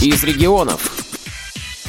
из 0.00 0.22
регионов. 0.22 0.80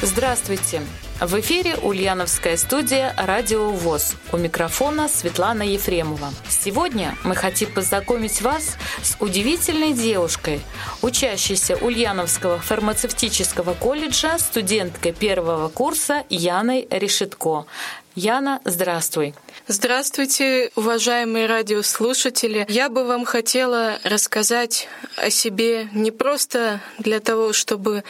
Здравствуйте! 0.02 0.82
В 1.20 1.38
эфире 1.40 1.76
Ульяновская 1.76 2.56
студия 2.56 3.14
«Радио 3.14 3.68
ВОЗ». 3.72 4.14
У 4.32 4.38
микрофона 4.38 5.06
Светлана 5.06 5.62
Ефремова. 5.62 6.32
Сегодня 6.48 7.14
мы 7.24 7.34
хотим 7.34 7.70
познакомить 7.74 8.40
вас 8.40 8.78
с 9.02 9.16
удивительной 9.20 9.92
девушкой, 9.92 10.62
учащейся 11.02 11.76
Ульяновского 11.76 12.58
фармацевтического 12.58 13.74
колледжа, 13.74 14.38
студенткой 14.38 15.12
первого 15.12 15.68
курса 15.68 16.24
Яной 16.30 16.88
Решетко. 16.90 17.66
Яна, 18.14 18.60
здравствуй. 18.64 19.34
Здравствуйте, 19.68 20.70
уважаемые 20.74 21.46
радиослушатели. 21.46 22.66
Я 22.68 22.88
бы 22.88 23.04
вам 23.04 23.24
хотела 23.24 23.98
рассказать 24.04 24.88
о 25.16 25.30
себе 25.30 25.88
не 25.92 26.10
просто 26.10 26.80
для 26.98 27.20
того, 27.20 27.52
чтобы 27.52 28.04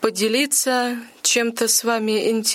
поделиться 0.00 0.98
чем-то 1.22 1.66
с 1.68 1.82
вами 1.84 2.30
интересным, 2.30 2.47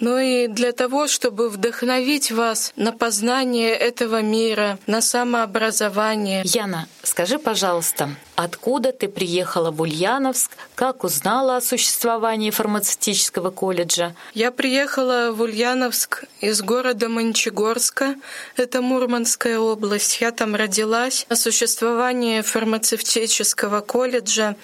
но 0.00 0.18
и 0.18 0.48
для 0.48 0.72
того, 0.72 1.06
чтобы 1.06 1.48
вдохновить 1.48 2.30
вас 2.32 2.72
на 2.76 2.92
познание 2.92 3.70
этого 3.70 4.22
мира, 4.22 4.78
на 4.86 5.00
самообразование. 5.00 6.42
Яна, 6.44 6.86
скажи, 7.02 7.38
пожалуйста, 7.38 8.10
откуда 8.36 8.92
ты 8.92 9.08
приехала 9.08 9.70
в 9.70 9.80
Ульяновск, 9.80 10.50
как 10.74 11.04
узнала 11.04 11.56
о 11.56 11.60
существовании 11.60 12.50
фармацевтического 12.50 13.50
колледжа? 13.50 14.14
Я 14.34 14.50
приехала 14.50 15.30
в 15.32 15.40
Ульяновск 15.40 16.24
из 16.40 16.62
города 16.62 17.08
Мончегорска, 17.08 18.16
это 18.56 18.82
Мурманская 18.82 19.58
область. 19.58 20.20
Я 20.20 20.32
там 20.32 20.54
родилась. 20.54 21.26
О 21.28 21.36
существовании 21.36 22.40
фармацевтического 22.40 23.80
колледжа 23.80 24.56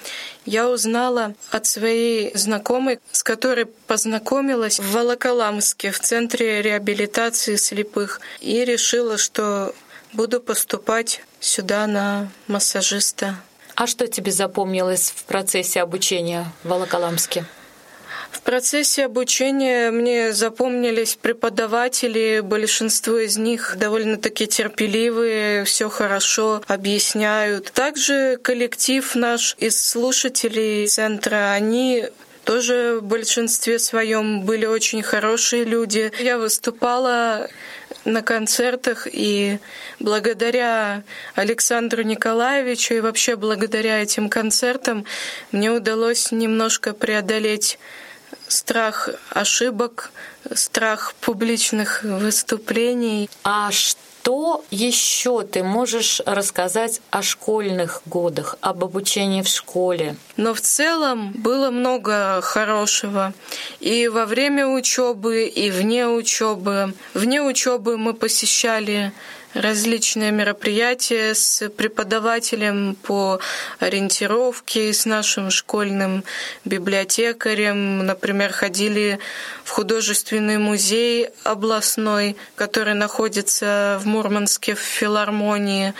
я 0.45 0.69
узнала 0.69 1.35
от 1.51 1.67
своей 1.67 2.37
знакомой, 2.37 2.99
с 3.13 3.23
которой 3.23 3.67
познакомилась 3.67 4.81
в 4.81 4.93
Волоколамске, 4.93 5.91
в 5.91 6.01
Центре 6.01 6.63
реабилитации 6.63 7.57
слепых, 7.57 8.21
и 8.41 8.65
решила, 8.65 9.17
что 9.17 9.75
буду 10.13 10.41
поступать 10.41 11.23
сюда 11.41 11.87
на 11.87 12.31
массажиста. 12.49 13.37
А 13.81 13.87
что 13.87 14.07
тебе 14.07 14.31
запомнилось 14.31 15.11
в 15.17 15.25
процессе 15.25 15.81
обучения 15.81 16.45
в 16.65 16.69
Волоколамске? 16.69 17.47
В 18.31 18.43
процессе 18.43 19.07
обучения 19.07 19.91
мне 19.91 20.35
запомнились 20.35 21.17
преподаватели, 21.17 22.41
большинство 22.41 23.17
из 23.17 23.39
них 23.39 23.77
довольно-таки 23.79 24.47
терпеливые, 24.47 25.65
все 25.65 25.89
хорошо 25.89 26.61
объясняют. 26.67 27.73
Также 27.73 28.37
коллектив 28.43 29.15
наш 29.15 29.57
из 29.59 29.83
слушателей 29.83 30.87
центра, 30.87 31.53
они 31.53 32.05
тоже 32.45 32.99
в 33.01 33.05
большинстве 33.05 33.79
своем 33.79 34.43
были 34.43 34.67
очень 34.67 35.03
хорошие 35.03 35.65
люди. 35.65 36.13
Я 36.19 36.39
выступала 36.39 37.49
на 38.05 38.23
концертах, 38.23 39.07
и 39.11 39.59
благодаря 39.99 41.03
Александру 41.35 42.03
Николаевичу 42.03 42.95
и 42.95 43.01
вообще 43.01 43.37
благодаря 43.37 44.03
этим 44.03 44.29
концертам 44.29 45.05
мне 45.53 45.71
удалось 45.71 46.33
немножко 46.33 46.95
преодолеть 46.95 47.79
страх 48.51 49.09
ошибок, 49.31 50.11
страх 50.55 51.15
публичных 51.21 52.03
выступлений. 52.03 53.31
А 53.45 53.71
что 53.71 54.65
еще 54.71 55.43
ты 55.43 55.63
можешь 55.63 56.21
рассказать 56.27 57.01
о 57.11 57.23
школьных 57.23 58.03
годах, 58.07 58.57
об 58.61 58.85
обучении 58.85 59.43
в 59.43 59.49
школе? 59.49 60.17
Но 60.37 60.53
в 60.55 60.61
целом 60.61 61.33
было 61.33 61.71
много 61.71 62.41
хорошего. 62.43 63.33
И 63.81 64.09
во 64.09 64.27
время 64.27 64.67
учебы, 64.67 65.45
и 65.45 65.71
вне 65.71 66.07
учебы. 66.07 66.95
Вне 67.15 67.43
учебы 67.43 67.97
мы 67.97 68.15
посещали 68.15 69.13
различные 69.55 70.31
мероприятия 70.31 71.35
с 71.35 71.69
преподавателем 71.71 72.97
по 73.03 73.41
ориентировке, 73.79 74.93
с 74.93 75.07
нашим 75.07 75.51
школьным 75.51 76.25
библиотекарем. 76.65 78.07
Например, 78.07 78.53
ходили 78.53 79.19
в 79.65 79.71
художественный 79.71 80.59
музей 80.59 81.29
областной, 81.45 82.37
который 82.55 82.95
находится 82.95 83.99
в 84.03 84.07
Мурманске 84.07 84.75
в 84.75 84.81
филармонии. 84.81 85.95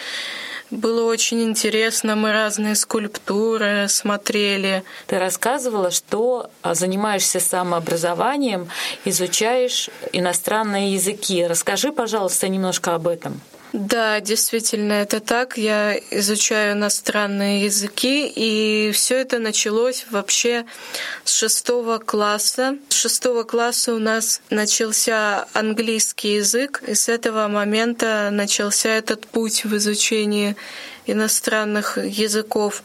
Было 0.71 1.11
очень 1.11 1.43
интересно, 1.43 2.15
мы 2.15 2.33
разные 2.33 2.77
скульптуры 2.77 3.87
смотрели. 3.89 4.85
Ты 5.09 5.19
рассказывала, 5.19 5.91
что 5.91 6.49
а, 6.63 6.75
занимаешься 6.75 7.41
самообразованием, 7.41 8.69
изучаешь 9.05 9.91
иностранные 10.13 10.95
языки. 10.95 11.45
Расскажи, 11.45 11.91
пожалуйста, 11.91 12.49
немножко 12.49 12.95
об 12.95 13.09
этом. 13.09 13.41
Да, 13.73 14.21
действительно, 14.21 14.95
это 14.95 15.21
так. 15.21 15.57
Я 15.57 15.97
изучаю 16.11 16.73
иностранные 16.73 17.65
языки, 17.65 18.27
и 18.35 18.91
все 18.93 19.17
это 19.17 19.39
началось 19.39 20.07
вообще 20.11 20.67
с 21.25 21.33
шестого 21.33 21.99
класса. 21.99 22.77
С 22.89 22.97
шестого 22.97 23.45
класса 23.45 23.95
у 23.95 23.99
нас 23.99 24.41
начался 24.51 25.47
английский 25.53 26.35
язык, 26.35 26.83
и 26.87 26.95
с 26.95 27.09
этого 27.09 27.47
момента 27.47 28.31
начался 28.33 28.89
этот 28.89 29.27
путь 29.27 29.65
в 29.65 29.77
изучении 29.77 30.57
иностранных 31.07 31.99
языков. 31.99 32.83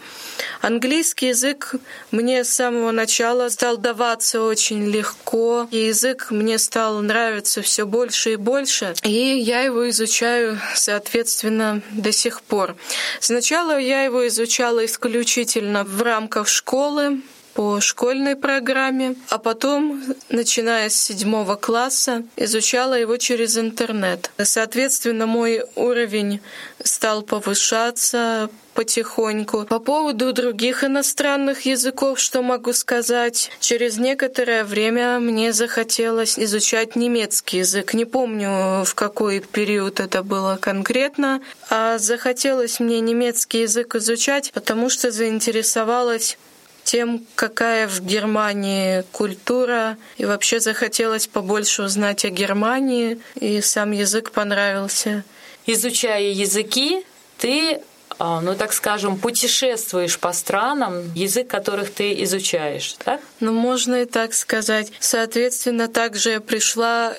Английский 0.61 1.27
язык 1.27 1.75
мне 2.11 2.43
с 2.43 2.49
самого 2.49 2.91
начала 2.91 3.49
стал 3.49 3.77
даваться 3.77 4.41
очень 4.41 4.85
легко, 4.85 5.67
и 5.71 5.87
язык 5.87 6.27
мне 6.31 6.57
стал 6.57 7.01
нравиться 7.01 7.61
все 7.61 7.85
больше 7.85 8.33
и 8.33 8.35
больше, 8.35 8.93
и 9.03 9.09
я 9.09 9.61
его 9.61 9.89
изучаю, 9.89 10.59
соответственно, 10.75 11.81
до 11.91 12.11
сих 12.11 12.41
пор. 12.41 12.75
Сначала 13.19 13.77
я 13.77 14.03
его 14.03 14.27
изучала 14.27 14.85
исключительно 14.85 15.83
в 15.83 16.01
рамках 16.01 16.47
школы, 16.47 17.21
по 17.55 17.79
школьной 17.79 18.35
программе, 18.35 19.15
а 19.29 19.37
потом, 19.37 20.03
начиная 20.29 20.89
с 20.89 21.01
седьмого 21.01 21.55
класса, 21.55 22.23
изучала 22.35 22.93
его 22.95 23.15
через 23.15 23.57
интернет. 23.57 24.29
Соответственно, 24.37 25.25
мой 25.25 25.63
уровень 25.75 26.41
стал 26.83 27.23
повышаться 27.23 28.49
потихоньку. 28.75 29.65
По 29.65 29.79
поводу 29.79 30.33
других 30.33 30.83
иностранных 30.83 31.65
языков, 31.65 32.19
что 32.19 32.43
могу 32.43 32.73
сказать? 32.73 33.49
Через 33.61 33.97
некоторое 33.97 34.65
время 34.65 35.19
мне 35.19 35.53
захотелось 35.53 36.37
изучать 36.37 36.97
немецкий 36.97 37.59
язык. 37.59 37.93
Не 37.93 38.03
помню, 38.03 38.83
в 38.83 38.93
какой 38.93 39.39
период 39.39 40.01
это 40.01 40.23
было 40.23 40.57
конкретно, 40.61 41.41
а 41.69 41.97
захотелось 41.97 42.81
мне 42.81 42.99
немецкий 42.99 43.61
язык 43.61 43.95
изучать, 43.95 44.51
потому 44.53 44.89
что 44.89 45.09
заинтересовалась 45.09 46.37
тем, 46.85 47.25
какая 47.35 47.87
в 47.87 47.99
Германии 48.01 49.03
культура, 49.11 49.97
и 50.17 50.25
вообще 50.25 50.59
захотелось 50.61 51.27
побольше 51.27 51.83
узнать 51.83 52.23
о 52.23 52.29
Германии, 52.29 53.19
и 53.35 53.59
сам 53.59 53.91
язык 53.91 54.31
понравился. 54.31 55.23
Изучая 55.65 56.29
языки, 56.29 57.03
ты 57.37 57.81
а, 58.17 58.39
ну, 58.39 58.55
так 58.55 58.71
скажем, 58.71 59.17
путешествуешь 59.17 60.19
по 60.19 60.31
странам, 60.31 61.11
язык 61.15 61.47
которых 61.49 61.93
ты 61.93 62.23
изучаешь, 62.23 62.95
так? 63.03 63.19
Ну, 63.41 63.51
можно 63.51 64.03
и 64.03 64.05
так 64.05 64.33
сказать. 64.33 64.91
Соответственно, 64.99 65.89
также 65.89 66.29
я 66.31 66.39
пришла 66.39 67.13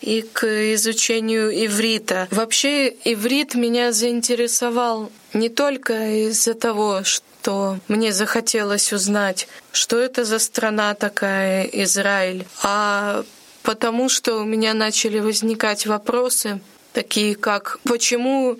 и 0.00 0.22
к 0.22 0.74
изучению 0.74 1.50
иврита. 1.66 2.28
Вообще, 2.30 2.88
иврит 3.04 3.54
меня 3.54 3.92
заинтересовал 3.92 5.10
не 5.32 5.48
только 5.48 6.28
из-за 6.28 6.54
того, 6.54 7.02
что 7.04 7.78
мне 7.88 8.12
захотелось 8.12 8.92
узнать, 8.92 9.48
что 9.72 9.98
это 9.98 10.24
за 10.24 10.38
страна 10.38 10.94
такая, 10.94 11.64
Израиль, 11.64 12.46
а 12.62 13.24
потому 13.62 14.08
что 14.08 14.36
у 14.36 14.44
меня 14.44 14.74
начали 14.74 15.18
возникать 15.20 15.86
вопросы, 15.86 16.60
такие 16.92 17.34
как 17.34 17.78
почему 17.84 18.58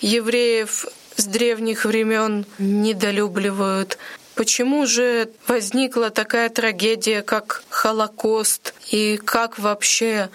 евреев 0.00 0.86
с 1.16 1.24
древних 1.24 1.84
времен 1.84 2.46
недолюбливают, 2.58 3.98
Почему 4.34 4.86
же 4.86 5.28
возникла 5.46 6.10
такая 6.10 6.48
трагедия, 6.48 7.20
как 7.22 7.64
Холокост, 7.68 8.74
и 8.90 9.18
как 9.22 9.58
вообще 9.58 10.30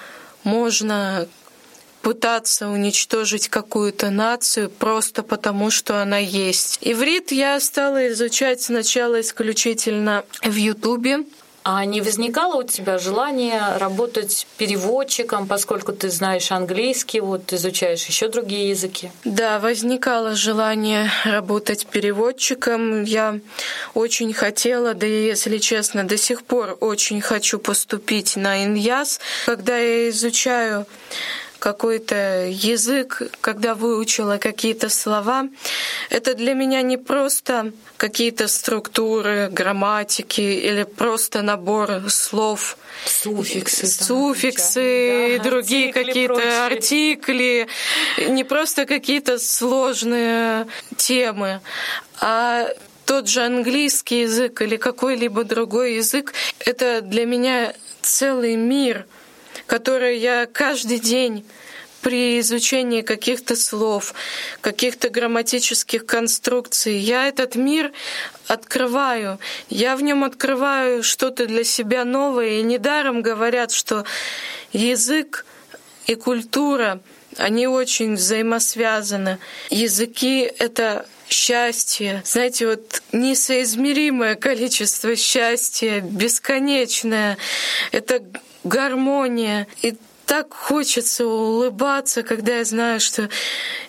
можно 0.47 1.27
пытаться 2.01 2.69
уничтожить 2.69 3.49
какую-то 3.49 4.09
нацию 4.09 4.69
просто 4.69 5.23
потому, 5.23 5.69
что 5.71 6.01
она 6.01 6.17
есть. 6.17 6.79
Иврит 6.81 7.31
я 7.33 7.59
стала 7.59 8.07
изучать 8.07 8.61
сначала 8.61 9.19
исключительно 9.19 10.23
в 10.41 10.55
Ютубе, 10.55 11.25
А 11.69 11.83
не 11.83 11.99
возникало 11.99 12.61
у 12.61 12.63
тебя 12.63 12.97
желание 12.97 13.61
работать 13.77 14.47
переводчиком, 14.57 15.47
поскольку 15.47 15.91
ты 15.91 16.09
знаешь 16.09 16.49
английский, 16.49 17.19
вот 17.19 17.51
изучаешь 17.51 18.05
еще 18.05 18.29
другие 18.29 18.69
языки? 18.69 19.11
Да, 19.25 19.59
возникало 19.59 20.33
желание 20.33 21.11
работать 21.25 21.85
переводчиком. 21.85 23.03
Я 23.03 23.41
очень 23.93 24.33
хотела, 24.33 24.93
да 24.93 25.05
и, 25.05 25.25
если 25.25 25.57
честно, 25.57 26.05
до 26.05 26.15
сих 26.15 26.43
пор 26.43 26.77
очень 26.79 27.19
хочу 27.19 27.59
поступить 27.59 28.37
на 28.37 28.63
Иньяс. 28.63 29.19
Когда 29.45 29.77
я 29.77 30.07
изучаю 30.07 30.85
какой-то 31.59 32.47
язык, 32.47 33.21
когда 33.41 33.75
выучила 33.75 34.37
какие-то 34.37 34.89
слова, 34.89 35.47
это 36.09 36.35
для 36.35 36.53
меня 36.53 36.81
не 36.81 36.97
просто 36.97 37.71
какие-то 37.97 38.47
структуры, 38.47 39.49
грамматики 39.51 40.41
или 40.41 40.83
просто 40.83 41.41
набор 41.41 42.09
слов. 42.09 42.77
Суффиксы. 43.05 43.87
Суффиксы 43.87 45.35
и 45.35 45.39
другие 45.39 45.93
какие-то 45.93 46.65
артикли. 46.65 47.67
Не 48.27 48.43
просто 48.43 48.85
какие-то 48.85 49.39
сложные 49.39 50.67
темы, 50.95 51.61
а 52.19 52.67
тот 53.05 53.29
же 53.29 53.41
английский 53.41 54.21
язык 54.21 54.61
или 54.61 54.75
какой-либо 54.75 55.43
другой 55.43 55.95
язык, 55.95 56.33
это 56.59 57.01
для 57.01 57.25
меня 57.25 57.73
целый 58.01 58.55
мир— 58.55 59.05
которые 59.67 60.17
я 60.17 60.47
каждый 60.47 60.99
день 60.99 61.45
при 62.01 62.39
изучении 62.39 63.01
каких-то 63.01 63.55
слов, 63.55 64.13
каких-то 64.61 65.09
грамматических 65.09 66.05
конструкций, 66.05 66.95
я 66.95 67.27
этот 67.27 67.55
мир 67.55 67.91
открываю. 68.47 69.39
Я 69.69 69.95
в 69.95 70.01
нем 70.01 70.23
открываю 70.23 71.03
что-то 71.03 71.47
для 71.47 71.63
себя 71.63 72.05
новое. 72.05 72.59
И 72.59 72.63
недаром 72.63 73.21
говорят, 73.21 73.71
что 73.71 74.05
язык 74.71 75.45
и 76.05 76.15
культура, 76.15 77.01
они 77.35 77.67
очень 77.67 78.15
взаимосвязаны. 78.15 79.39
Языки— 79.69 80.49
это 80.59 81.05
счастье. 81.29 82.21
Знаете, 82.25 82.67
вот 82.67 83.01
несоизмеримое 83.11 84.35
количество 84.35 85.15
счастья, 85.15 85.99
бесконечное. 85.99 87.37
Это 87.91 88.21
гармония. 88.67 89.67
И 89.81 89.97
так 90.27 90.53
хочется 90.53 91.25
улыбаться, 91.25 92.21
когда 92.21 92.57
я 92.57 92.65
знаю, 92.65 92.99
что 92.99 93.29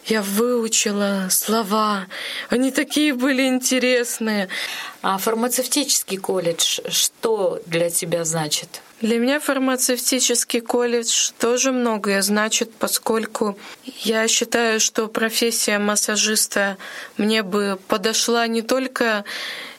я 0.07 0.23
выучила 0.23 1.27
слова. 1.31 2.07
Они 2.49 2.71
такие 2.71 3.13
были 3.13 3.43
интересные. 3.43 4.49
А 5.03 5.19
фармацевтический 5.19 6.17
колледж 6.17 6.81
что 6.89 7.61
для 7.67 7.91
тебя 7.91 8.25
значит? 8.25 8.81
Для 9.01 9.19
меня 9.19 9.39
фармацевтический 9.39 10.61
колледж 10.61 11.31
тоже 11.39 11.71
многое 11.71 12.21
значит, 12.23 12.73
поскольку 12.75 13.57
я 13.85 14.27
считаю, 14.27 14.81
что 14.81 15.07
профессия 15.07 15.79
массажиста 15.79 16.79
мне 17.17 17.45
бы 17.45 17.79
подошла 17.87 18.47
не 18.49 18.63
только 18.63 19.25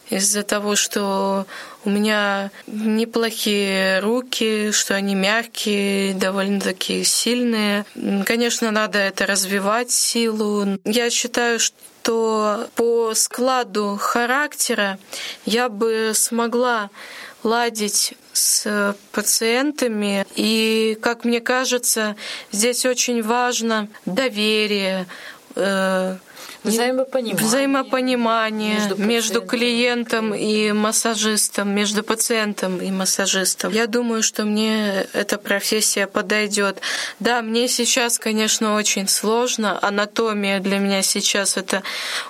из-за 0.09 0.43
того, 0.43 0.75
что 0.75 1.45
у 1.85 1.89
меня 1.89 2.51
неплохие 2.67 3.99
руки, 3.99 4.71
что 4.71 4.95
они 4.95 5.15
мягкие, 5.15 6.13
довольно-таки 6.13 7.03
сильные. 7.03 7.85
Конечно, 8.25 8.71
надо 8.71 8.99
это 8.99 9.25
развивать 9.25 9.91
силу. 9.91 10.79
Я 10.83 11.09
считаю, 11.09 11.59
что 11.59 12.67
по 12.75 13.13
складу 13.13 13.97
характера 13.99 14.97
я 15.45 15.69
бы 15.69 16.11
смогла 16.15 16.89
ладить 17.43 18.13
с 18.33 18.95
пациентами. 19.11 20.25
И, 20.35 20.97
как 21.01 21.23
мне 21.23 21.39
кажется, 21.39 22.15
здесь 22.51 22.85
очень 22.85 23.21
важно 23.21 23.87
доверие, 24.05 25.07
э, 25.55 26.17
Взаимопонимание. 26.63 27.47
Взаимопонимание 27.47 28.73
между, 28.75 28.97
между 28.97 29.41
клиентом 29.41 30.33
и 30.33 30.71
массажистом, 30.73 31.69
между 31.69 32.03
пациентом 32.03 32.81
и 32.81 32.91
массажистом. 32.91 33.71
Я 33.71 33.87
думаю, 33.87 34.23
что 34.23 34.43
мне 34.43 35.07
эта 35.13 35.37
профессия 35.37 36.05
подойдет. 36.05 36.81
Да, 37.19 37.41
мне 37.41 37.67
сейчас, 37.67 38.19
конечно, 38.19 38.75
очень 38.75 39.07
сложно. 39.07 39.79
Анатомия 39.81 40.59
для 40.59 40.79
меня 40.79 41.01
сейчас 41.01 41.55
это 41.55 41.81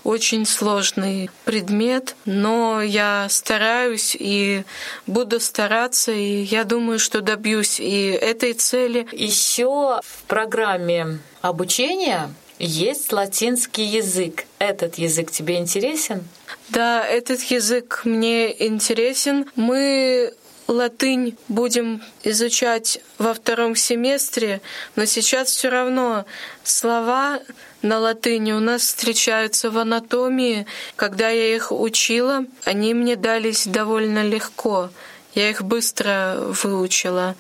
очень 0.04 0.46
сложный 0.46 1.32
предмет, 1.46 2.16
но 2.26 2.82
я 2.82 3.28
стараюсь 3.30 4.16
и 4.20 4.64
буду 5.08 5.40
стараться, 5.40 6.12
и 6.12 6.42
я 6.44 6.66
думаю, 6.66 7.00
что 7.00 7.22
добьюсь 7.22 7.80
и 7.80 8.10
этой 8.10 8.54
цели. 8.54 9.08
Еще 9.12 10.00
в 10.04 10.24
программе 10.28 11.20
обучения 11.42 12.30
есть 12.60 13.12
латинский 13.14 13.86
язык. 13.86 14.46
Этот 14.60 14.96
язык 14.96 15.32
тебе 15.32 15.58
интересен? 15.58 16.28
Да, 16.70 17.06
этот 17.06 17.42
язык 17.44 18.02
мне 18.04 18.68
интересен. 18.68 19.50
Мы 19.56 20.34
латынь 20.68 21.36
будем 21.48 22.04
изучать 22.24 23.00
во 23.18 23.34
втором 23.34 23.76
семестре, 23.76 24.62
но 24.96 25.06
сейчас 25.06 25.50
все 25.50 25.70
равно 25.70 26.26
слова 26.64 27.40
на 27.82 27.98
латыни 28.00 28.52
у 28.52 28.60
нас 28.60 28.82
встречаются 28.82 29.72
в 29.72 29.78
анатомии. 29.78 30.68
Когда 30.96 31.30
я 31.30 31.56
их 31.56 31.72
учила, 31.72 32.46
они 32.66 32.94
мне 32.94 33.16
дались 33.16 33.66
довольно 33.66 34.24
легко. 34.24 34.90
Я 35.34 35.50
их 35.50 35.64
быстро 35.64 36.36
выучила. 36.38 37.36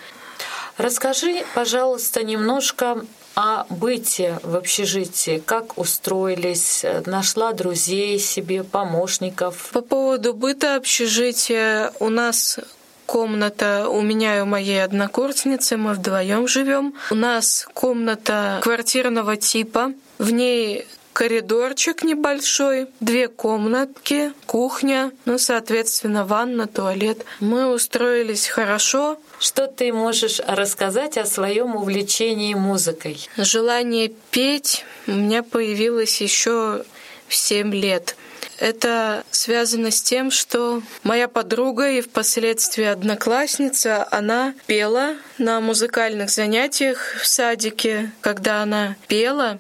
Расскажи, 0.78 1.44
пожалуйста, 1.54 2.24
немножко 2.24 3.06
о 3.40 3.66
быте 3.70 4.38
в 4.44 4.58
общежитии, 4.58 5.42
как 5.46 5.78
устроились, 5.78 6.84
нашла 7.06 7.54
друзей 7.54 8.20
себе, 8.20 8.66
помощников. 8.66 9.70
По 9.72 9.80
поводу 9.82 10.34
быта 10.34 10.76
общежития 10.76 11.94
у 12.02 12.10
нас 12.10 12.60
комната 13.06 13.88
у 13.88 14.02
меня 14.02 14.40
и 14.40 14.42
у 14.42 14.46
моей 14.46 14.84
однокурсницы, 14.84 15.78
мы 15.78 15.94
вдвоем 15.94 16.50
живем. 16.50 16.94
У 17.12 17.16
нас 17.16 17.66
комната 17.74 18.60
квартирного 18.62 19.38
типа, 19.38 19.94
в 20.18 20.32
ней 20.32 20.86
коридорчик 21.20 22.04
небольшой, 22.04 22.88
две 23.02 23.28
комнатки, 23.28 24.32
кухня, 24.46 25.12
ну, 25.26 25.38
соответственно, 25.38 26.24
ванна, 26.24 26.66
туалет. 26.66 27.26
Мы 27.42 27.66
устроились 27.74 28.48
хорошо. 28.48 29.20
Что 29.38 29.68
ты 29.68 29.92
можешь 29.92 30.40
рассказать 30.48 31.18
о 31.18 31.26
своем 31.26 31.76
увлечении 31.76 32.54
музыкой? 32.54 33.28
Желание 33.36 34.14
петь 34.32 34.86
у 35.08 35.12
меня 35.12 35.44
появилось 35.44 36.22
еще 36.22 36.86
в 37.28 37.36
7 37.36 37.74
лет. 37.76 38.16
Это 38.58 39.26
связано 39.30 39.92
с 39.92 40.02
тем, 40.02 40.32
что 40.32 40.82
моя 41.04 41.28
подруга 41.28 41.90
и 41.90 42.00
впоследствии 42.00 42.86
одноклассница, 42.86 44.08
она 44.10 44.54
пела 44.68 45.16
на 45.38 45.60
музыкальных 45.60 46.30
занятиях 46.30 47.16
в 47.22 47.28
садике. 47.28 48.12
Когда 48.22 48.62
она 48.62 48.96
пела, 49.08 49.60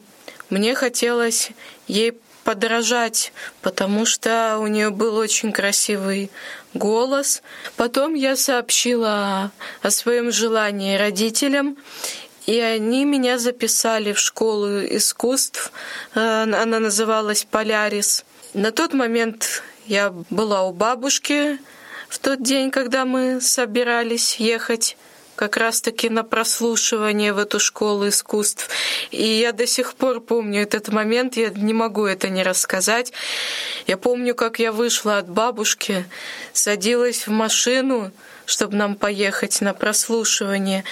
мне 0.50 0.75
хотелось 0.75 1.51
ей 1.88 2.13
подражать, 2.44 3.32
потому 3.62 4.06
что 4.06 4.58
у 4.60 4.68
нее 4.68 4.89
был 4.89 5.18
очень 5.18 5.51
красивый 5.51 6.32
голос. 6.74 7.44
Потом 7.75 8.15
я 8.15 8.36
сообщила 8.36 9.51
о 9.82 9.91
своем 9.91 10.32
желании 10.32 10.98
родителям, 10.98 11.77
и 12.48 12.60
они 12.60 13.06
меня 13.06 13.38
записали 13.38 14.13
в 14.13 14.20
школу 14.20 14.79
искусств. 14.79 15.72
Э, 16.15 16.44
она 16.44 16.79
называлась 16.79 17.46
«Полярис». 17.50 18.25
На 18.56 18.72
тот 18.72 18.94
момент 18.94 19.62
я 19.86 20.12
была 20.32 20.63
у 20.63 20.74
бабушки 20.74 21.60
в 22.08 22.18
тот 22.18 22.41
день, 22.41 22.72
когда 22.72 23.06
мы 23.06 23.41
собирались 23.41 24.38
ехать 24.38 24.98
как 25.39 25.55
раз-таки 25.55 26.10
на 26.10 26.25
прослушивание 26.25 27.31
в 27.31 27.38
эту 27.38 27.62
школу 27.62 28.10
искусств. 28.10 28.69
И 29.10 29.24
я 29.24 29.53
до 29.53 29.65
сих 29.65 29.93
пор 29.93 30.19
помню 30.19 30.62
этот 30.63 30.89
момент, 30.89 31.38
я 31.38 31.48
не 31.48 31.74
могу 31.74 32.05
это 32.05 32.27
не 32.27 32.43
рассказать. 32.43 33.13
Я 33.88 33.96
помню, 33.96 34.36
как 34.36 34.60
я 34.60 34.74
вышла 34.74 35.17
от 35.17 35.29
бабушки, 35.29 36.03
садилась 36.51 37.25
в 37.25 37.31
машину, 37.31 38.12
чтобы 38.46 38.75
нам 38.75 38.96
поехать 38.96 39.62
на 39.62 39.74
прослушивание. 39.74 40.84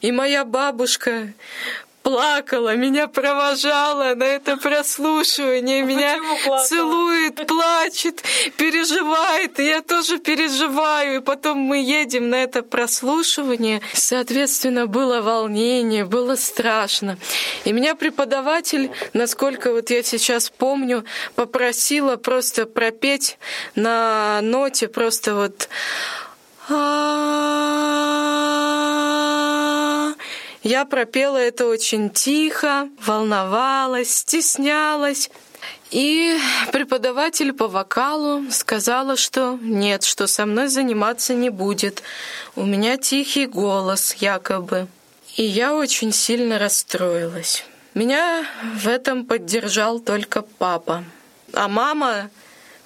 И 0.00 0.10
моя 0.10 0.44
бабушка 0.44 1.32
плакала, 2.04 2.76
меня 2.76 3.08
провожала 3.08 4.14
на 4.14 4.24
это 4.24 4.56
прослушивание, 4.58 5.82
а 5.82 5.86
меня 5.86 6.18
целует, 6.68 7.46
плачет, 7.46 8.22
переживает, 8.56 9.58
и 9.58 9.64
я 9.64 9.80
тоже 9.80 10.18
переживаю, 10.18 11.16
и 11.16 11.20
потом 11.20 11.58
мы 11.58 11.78
едем 11.82 12.28
на 12.28 12.36
это 12.36 12.62
прослушивание. 12.62 13.80
Соответственно, 13.94 14.86
было 14.86 15.22
волнение, 15.22 16.04
было 16.04 16.36
страшно. 16.36 17.16
И 17.64 17.72
меня 17.72 17.94
преподаватель, 17.94 18.90
насколько 19.14 19.72
вот 19.72 19.88
я 19.88 20.02
сейчас 20.02 20.50
помню, 20.50 21.04
попросила 21.34 22.16
просто 22.16 22.66
пропеть 22.66 23.38
на 23.74 24.40
ноте 24.42 24.88
просто 24.88 25.34
вот 25.34 25.68
Я 30.64 30.86
пропела 30.86 31.36
это 31.36 31.66
очень 31.66 32.08
тихо, 32.08 32.88
волновалась, 32.98 34.14
стеснялась. 34.14 35.30
И 35.90 36.38
преподаватель 36.72 37.52
по 37.52 37.68
вокалу 37.68 38.50
сказала, 38.50 39.16
что 39.16 39.58
нет, 39.60 40.04
что 40.04 40.26
со 40.26 40.46
мной 40.46 40.68
заниматься 40.68 41.34
не 41.34 41.50
будет. 41.50 42.02
У 42.56 42.64
меня 42.64 42.96
тихий 42.96 43.44
голос, 43.44 44.14
якобы. 44.14 44.86
И 45.36 45.42
я 45.42 45.74
очень 45.74 46.12
сильно 46.12 46.58
расстроилась. 46.58 47.66
Меня 47.92 48.46
в 48.74 48.88
этом 48.88 49.26
поддержал 49.26 50.00
только 50.00 50.40
папа. 50.40 51.04
А 51.52 51.68
мама 51.68 52.30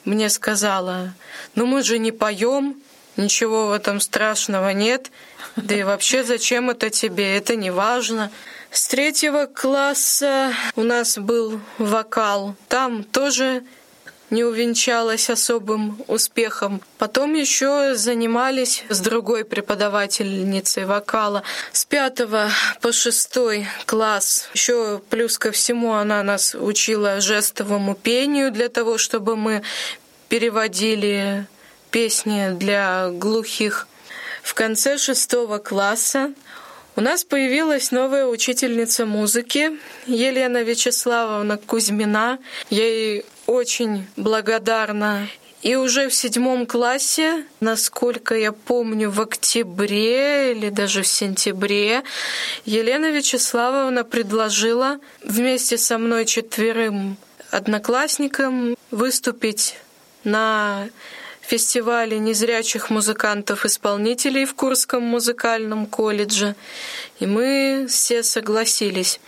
мне 0.05 0.29
сказала, 0.31 1.15
ну 1.55 1.65
мы 1.65 1.85
же 1.85 2.01
не 2.01 2.11
поем, 2.11 2.75
ничего 3.19 3.67
в 3.67 3.73
этом 3.73 4.01
страшного 4.01 4.71
нет, 4.71 5.11
да 5.57 5.75
и 5.75 5.83
вообще 5.83 6.25
зачем 6.25 6.71
это 6.71 6.89
тебе, 6.91 7.37
это 7.37 7.57
не 7.57 7.71
важно. 7.71 8.31
С 8.71 8.89
третьего 8.89 9.47
класса 9.47 10.53
у 10.77 10.83
нас 10.83 11.19
был 11.19 11.61
вокал. 11.79 12.55
Там 12.69 13.03
тоже 13.03 13.63
не 14.31 14.45
увенчалась 14.45 15.31
особым 15.31 16.03
успехом. 16.07 16.83
Потом 16.99 17.35
еще 17.35 17.95
занимались 17.95 18.85
с 18.89 19.01
другой 19.01 19.45
преподавательницей 19.45 20.85
вокала. 20.85 21.43
С 21.73 21.85
пятого 21.85 22.51
по 22.81 22.93
шестой 22.93 23.67
класс. 23.87 24.49
Еще 24.53 25.01
плюс 25.09 25.39
ко 25.39 25.51
всему 25.51 25.95
она 25.95 26.23
нас 26.23 26.55
учила 26.55 27.21
жестовому 27.21 27.95
пению 27.95 28.53
для 28.53 28.69
того, 28.69 28.99
чтобы 28.99 29.35
мы 29.35 29.63
переводили 30.29 31.47
песни 31.91 32.51
для 32.55 33.11
глухих. 33.11 33.89
В 34.43 34.55
конце 34.55 34.99
шестого 34.99 35.59
класса 35.59 36.33
у 36.97 37.01
нас 37.01 37.23
появилась 37.23 37.93
новая 37.93 38.27
учительница 38.27 39.07
музыки 39.07 39.79
Елена 40.07 40.63
Вячеславовна 40.63 41.57
Кузьмина. 41.57 42.39
Я 42.71 42.85
ей 42.85 43.25
очень 43.47 44.07
благодарна. 44.17 45.29
И 45.63 45.75
уже 45.75 46.09
в 46.09 46.15
седьмом 46.15 46.67
классе, 46.67 47.45
насколько 47.61 48.37
я 48.37 48.53
помню, 48.53 49.11
в 49.11 49.21
октябре 49.21 50.53
или 50.53 50.71
даже 50.71 51.03
в 51.03 51.07
сентябре, 51.09 52.05
Елена 52.65 53.11
Вячеславовна 53.11 54.05
предложила 54.05 54.99
вместе 55.25 55.77
со 55.77 55.99
мной 55.99 56.27
четверым 56.27 57.17
одноклассникам 57.51 58.77
выступить 58.91 59.77
на 60.23 60.89
фестивале 61.49 62.19
незрячих 62.19 62.91
музыкантов-исполнителей 62.91 64.45
в 64.45 64.55
Курском 64.55 65.03
музыкальном 65.03 65.87
колледже, 65.87 66.55
и 67.21 67.27
мы 67.27 67.87
все 67.89 68.23
согласились. 68.23 69.21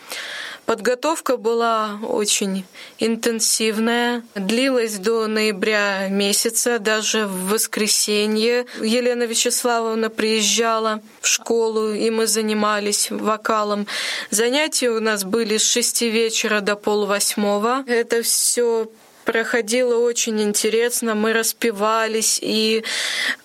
Подготовка 0.66 1.36
была 1.36 1.98
очень 2.02 2.64
интенсивная, 3.00 4.22
длилась 4.36 4.98
до 4.98 5.26
ноября 5.26 6.06
месяца, 6.08 6.78
даже 6.78 7.26
в 7.26 7.48
воскресенье 7.48 8.66
Елена 8.80 9.24
Вячеславовна 9.24 10.10
приезжала 10.10 11.02
в 11.20 11.26
школу, 11.26 11.92
и 11.92 12.08
мы 12.10 12.28
занимались 12.28 13.10
вокалом. 13.10 13.88
Занятия 14.30 14.90
у 14.90 15.00
нас 15.00 15.24
были 15.24 15.56
с 15.56 15.64
шести 15.64 16.08
вечера 16.08 16.60
до 16.60 16.76
полвосьмого. 16.76 17.82
Это 17.88 18.22
все 18.22 18.88
проходило 19.24 19.96
очень 19.96 20.40
интересно. 20.42 21.14
Мы 21.14 21.32
распевались 21.32 22.38
и 22.42 22.84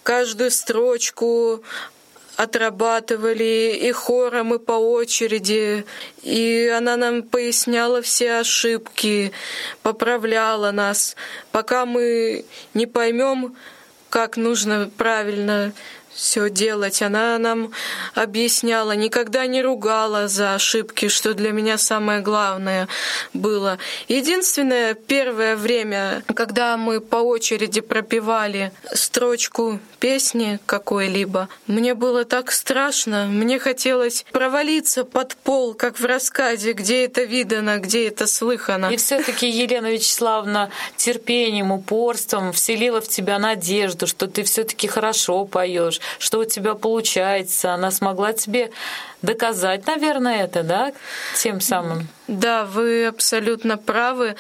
каждую 0.04 0.52
строчку 0.52 1.64
отрабатывали 2.38 3.78
и 3.82 3.92
хором, 3.92 4.54
и 4.54 4.60
по 4.60 4.74
очереди. 4.74 5.86
И 6.22 6.72
она 6.76 6.98
нам 6.98 7.24
поясняла 7.24 8.02
все 8.02 8.40
ошибки, 8.40 9.32
поправляла 9.82 10.72
нас, 10.72 11.16
пока 11.52 11.86
мы 11.86 12.46
не 12.74 12.86
поймем, 12.86 13.56
как 14.10 14.38
нужно 14.38 14.90
правильно 14.98 15.74
все 16.16 16.50
делать. 16.50 17.02
Она 17.02 17.38
нам 17.38 17.72
объясняла, 18.14 18.94
никогда 18.94 19.46
не 19.46 19.62
ругала 19.62 20.28
за 20.28 20.56
ошибки, 20.56 21.10
что 21.10 21.34
для 21.34 21.52
меня 21.52 21.78
самое 21.78 22.22
главное 22.22 22.88
было. 23.34 23.78
Единственное, 24.08 24.94
первое 24.94 25.56
время, 25.56 26.24
когда 26.34 26.78
мы 26.78 27.02
по 27.02 27.18
очереди 27.18 27.82
пропевали 27.82 28.72
строчку 28.94 29.80
песни 30.00 30.60
какой-либо, 30.66 31.50
мне 31.68 31.94
было 31.94 32.24
так 32.24 32.52
страшно, 32.52 33.28
мне 33.28 33.60
хотелось 33.60 34.26
провалиться 34.32 35.04
под 35.04 35.36
пол, 35.36 35.74
как 35.74 36.00
в 36.00 36.06
рассказе, 36.06 36.74
где 36.74 37.06
это 37.06 37.24
видано, 37.24 37.80
где 37.80 38.08
это 38.08 38.26
слыхано. 38.26 38.88
И 38.92 38.98
все 38.98 39.22
таки 39.22 39.50
Елена 39.50 39.92
Вячеславовна 39.92 40.72
терпением, 40.96 41.72
упорством 41.72 42.54
вселила 42.54 43.02
в 43.02 43.08
тебя 43.08 43.38
надежду, 43.38 44.08
что 44.08 44.28
ты 44.28 44.44
все 44.44 44.64
таки 44.64 44.88
хорошо 44.88 45.46
поешь, 45.46 46.00
что 46.20 46.40
у 46.40 46.46
тебя 46.46 46.76
получается. 46.76 47.74
Она 47.74 47.92
смогла 47.92 48.34
тебе 48.34 48.72
доказать, 49.22 49.88
наверное, 49.88 50.44
это, 50.44 50.64
да, 50.64 50.94
тем 51.36 51.62
самым. 51.62 52.08
Да, 52.28 52.66
вы 52.66 53.06
абсолютно 53.06 53.78
правы. 53.78 54.36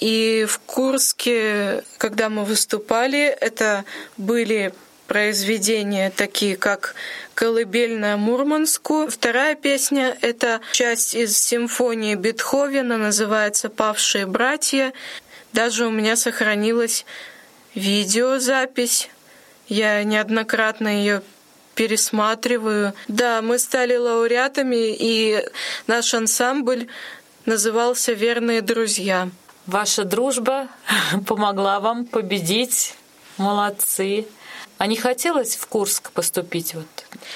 И 0.00 0.46
в 0.48 0.58
Курске, 0.60 1.84
когда 1.98 2.28
мы 2.28 2.44
выступали, 2.44 3.26
это 3.40 3.84
были 4.16 4.72
произведения 5.06 6.10
такие, 6.10 6.56
как 6.56 6.94
«Колыбель 7.34 7.98
на 7.98 8.16
Мурманску». 8.16 9.06
Вторая 9.08 9.54
песня— 9.54 10.16
это 10.20 10.60
часть 10.72 11.14
из 11.14 11.38
симфонии 11.38 12.14
Бетховена, 12.14 12.96
называется 12.96 13.68
«Павшие 13.68 14.26
братья». 14.26 14.92
Даже 15.52 15.86
у 15.86 15.90
меня 15.90 16.16
сохранилась 16.16 17.06
видеозапись 17.74 19.08
я 19.68 20.02
неоднократно 20.04 20.88
ее 20.88 21.22
пересматриваю. 21.74 22.94
Да, 23.06 23.42
мы 23.42 23.58
стали 23.58 23.96
лауреатами, 23.96 24.94
и 24.98 25.44
наш 25.86 26.14
ансамбль 26.14 26.88
назывался 27.44 28.12
«Верные 28.12 28.62
друзья». 28.62 29.28
Ваша 29.66 30.04
дружба 30.04 30.68
помогла 31.26 31.80
вам 31.80 32.06
победить. 32.06 32.94
Молодцы. 33.36 34.26
А 34.78 34.86
не 34.86 34.96
хотелось 34.96 35.56
в 35.56 35.66
Курск 35.66 36.12
поступить 36.12 36.74
вот 36.74 36.86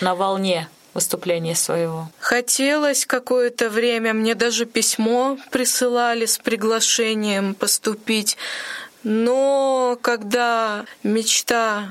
на 0.00 0.14
волне 0.14 0.68
выступления 0.94 1.54
своего? 1.54 2.08
Хотелось 2.18 3.04
какое-то 3.06 3.68
время. 3.68 4.14
Мне 4.14 4.34
даже 4.34 4.64
письмо 4.64 5.38
присылали 5.50 6.26
с 6.26 6.38
приглашением 6.38 7.54
поступить. 7.54 8.36
Но 9.02 9.98
когда 10.02 10.84
мечта 11.02 11.90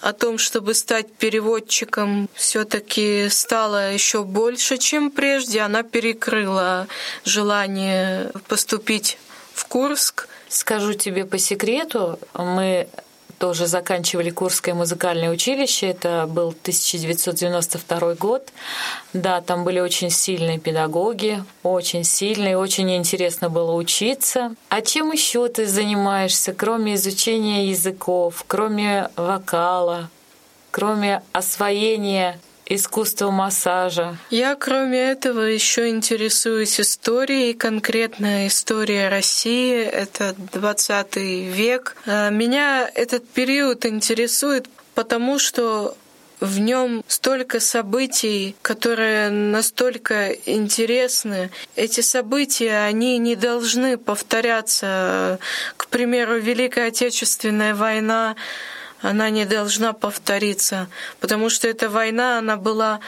о 0.00 0.12
том, 0.12 0.38
чтобы 0.38 0.74
стать 0.74 1.12
переводчиком, 1.12 2.28
все-таки 2.34 3.28
стало 3.30 3.92
еще 3.92 4.24
больше, 4.24 4.78
чем 4.78 5.10
прежде. 5.10 5.60
Она 5.60 5.82
перекрыла 5.82 6.86
желание 7.24 8.30
поступить 8.48 9.18
в 9.54 9.66
Курск. 9.66 10.28
Скажу 10.48 10.94
тебе 10.94 11.24
по 11.24 11.38
секрету, 11.38 12.18
мы 12.34 12.88
тоже 13.38 13.66
заканчивали 13.66 14.30
Курское 14.30 14.74
музыкальное 14.74 15.30
училище. 15.30 15.88
Это 15.88 16.26
был 16.28 16.48
1992 16.48 18.14
год. 18.14 18.48
Да, 19.12 19.40
там 19.40 19.64
были 19.64 19.80
очень 19.80 20.10
сильные 20.10 20.58
педагоги, 20.58 21.42
очень 21.62 22.04
сильные, 22.04 22.58
очень 22.58 22.94
интересно 22.96 23.50
было 23.50 23.72
учиться. 23.72 24.54
А 24.68 24.80
чем 24.80 25.12
еще 25.12 25.48
ты 25.48 25.66
занимаешься, 25.66 26.52
кроме 26.52 26.94
изучения 26.94 27.68
языков, 27.68 28.44
кроме 28.46 29.10
вокала, 29.16 30.10
кроме 30.70 31.22
освоения 31.32 32.38
искусство 32.66 33.30
массажа. 33.30 34.16
Я, 34.30 34.54
кроме 34.56 34.98
этого, 34.98 35.40
еще 35.42 35.88
интересуюсь 35.88 36.80
историей, 36.80 37.54
конкретно 37.54 38.46
история 38.46 39.08
России, 39.08 39.82
это 39.82 40.34
20 40.52 41.16
век. 41.16 41.96
А, 42.06 42.30
меня 42.30 42.90
этот 42.94 43.28
период 43.28 43.86
интересует, 43.86 44.68
потому 44.94 45.38
что 45.38 45.96
в 46.40 46.58
нем 46.58 47.02
столько 47.08 47.60
событий, 47.60 48.56
которые 48.62 49.30
настолько 49.30 50.32
интересны. 50.32 51.50
Эти 51.76 52.02
события, 52.02 52.84
они 52.84 53.18
не 53.18 53.36
должны 53.36 53.96
повторяться. 53.96 55.38
К 55.76 55.86
примеру, 55.88 56.38
Великая 56.38 56.88
Отечественная 56.88 57.74
война 57.74 58.36
она 59.08 59.30
не 59.30 59.44
должна 59.44 59.92
повториться, 59.92 60.88
потому 61.20 61.48
что 61.48 61.68
эта 61.68 61.88
война, 61.88 62.38
она 62.38 62.56
была 62.56 63.00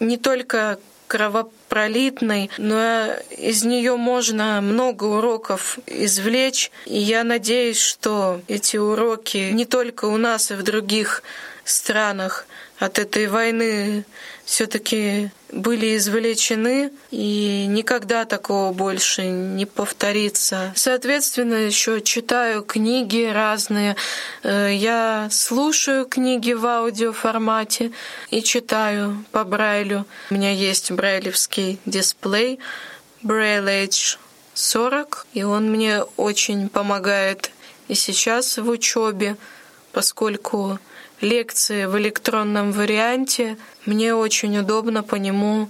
не 0.00 0.16
только 0.16 0.78
кровопролитной, 1.06 2.50
но 2.58 3.14
из 3.30 3.62
нее 3.62 3.96
можно 3.96 4.60
много 4.60 5.04
уроков 5.04 5.78
извлечь. 5.86 6.72
И 6.86 6.98
я 6.98 7.22
надеюсь, 7.22 7.80
что 7.80 8.40
эти 8.48 8.78
уроки 8.78 9.50
не 9.52 9.64
только 9.64 10.06
у 10.06 10.16
нас, 10.16 10.50
и 10.50 10.54
в 10.54 10.62
других 10.64 11.22
странах 11.64 12.46
от 12.78 12.98
этой 12.98 13.28
войны 13.28 14.04
все-таки 14.44 15.30
были 15.50 15.96
извлечены, 15.96 16.90
и 17.10 17.66
никогда 17.68 18.24
такого 18.24 18.72
больше 18.72 19.26
не 19.26 19.66
повторится. 19.66 20.72
Соответственно, 20.76 21.54
еще 21.54 22.00
читаю 22.00 22.62
книги 22.62 23.30
разные. 23.32 23.96
Э, 24.42 24.70
я 24.72 25.28
слушаю 25.30 26.06
книги 26.06 26.52
в 26.52 26.66
аудиоформате 26.66 27.92
и 28.30 28.42
читаю 28.42 29.24
по 29.32 29.44
Брайлю. 29.44 30.04
У 30.30 30.34
меня 30.34 30.52
есть 30.52 30.90
брайлевский 30.90 31.78
дисплей 31.86 32.58
Braille 33.22 33.86
Age 33.86 34.18
40, 34.54 35.26
и 35.32 35.42
он 35.42 35.70
мне 35.70 36.02
очень 36.16 36.68
помогает 36.68 37.50
и 37.88 37.94
сейчас 37.94 38.58
в 38.58 38.68
учебе, 38.68 39.36
поскольку 39.92 40.78
лекции 41.20 41.86
в 41.86 41.98
электронном 41.98 42.72
варианте. 42.72 43.56
Мне 43.86 44.14
очень 44.14 44.58
удобно 44.58 45.02
по 45.02 45.16
нему 45.16 45.68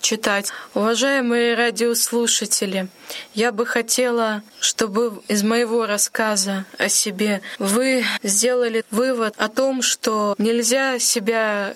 читать. 0.00 0.52
Уважаемые 0.74 1.54
радиослушатели, 1.54 2.88
я 3.34 3.50
бы 3.50 3.66
хотела, 3.66 4.42
чтобы 4.60 5.20
из 5.28 5.42
моего 5.42 5.86
рассказа 5.86 6.64
о 6.78 6.88
себе 6.88 7.42
вы 7.58 8.04
сделали 8.22 8.84
вывод 8.90 9.34
о 9.38 9.48
том, 9.48 9.82
что 9.82 10.34
нельзя 10.38 10.98
себя 10.98 11.74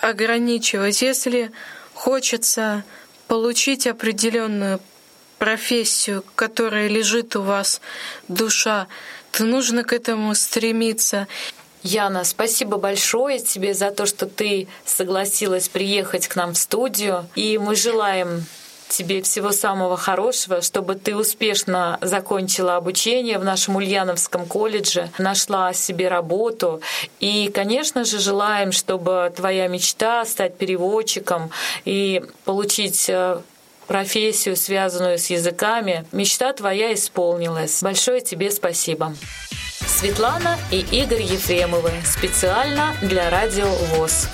ограничивать, 0.00 1.02
если 1.02 1.50
хочется 1.92 2.84
получить 3.28 3.86
определенную 3.86 4.80
профессию, 5.38 6.24
которая 6.34 6.88
лежит 6.88 7.36
у 7.36 7.42
вас 7.42 7.80
душа, 8.28 8.86
то 9.32 9.44
нужно 9.44 9.84
к 9.84 9.92
этому 9.92 10.34
стремиться. 10.34 11.28
Яна, 11.86 12.24
спасибо 12.24 12.78
большое 12.78 13.38
тебе 13.38 13.72
за 13.72 13.92
то, 13.92 14.06
что 14.06 14.26
ты 14.26 14.66
согласилась 14.84 15.68
приехать 15.68 16.26
к 16.26 16.34
нам 16.34 16.54
в 16.54 16.58
студию. 16.58 17.28
И 17.36 17.58
мы 17.58 17.76
желаем 17.76 18.44
тебе 18.88 19.22
всего 19.22 19.52
самого 19.52 19.96
хорошего, 19.96 20.62
чтобы 20.62 20.96
ты 20.96 21.14
успешно 21.14 21.98
закончила 22.00 22.74
обучение 22.74 23.38
в 23.38 23.44
нашем 23.44 23.76
Ульяновском 23.76 24.46
колледже, 24.46 25.10
нашла 25.18 25.72
себе 25.72 26.08
работу. 26.08 26.80
И, 27.20 27.52
конечно 27.54 28.04
же, 28.04 28.18
желаем, 28.18 28.72
чтобы 28.72 29.32
твоя 29.36 29.68
мечта 29.68 30.24
стать 30.24 30.56
переводчиком 30.56 31.50
и 31.84 32.24
получить 32.44 33.08
э, 33.08 33.38
профессию, 33.86 34.56
связанную 34.56 35.18
с 35.18 35.30
языками, 35.30 36.04
мечта 36.10 36.52
твоя 36.52 36.92
исполнилась. 36.92 37.80
Большое 37.80 38.20
тебе 38.20 38.50
спасибо. 38.50 39.14
Светлана 39.96 40.58
и 40.70 40.80
Игорь 40.80 41.22
Ефремовы 41.22 41.90
специально 42.04 42.94
для 43.00 43.30
Радио 43.30 43.64
ВОЗ. 43.64 44.28